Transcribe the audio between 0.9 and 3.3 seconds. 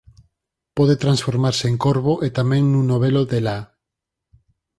transformarse en corvo e tamén nun novelo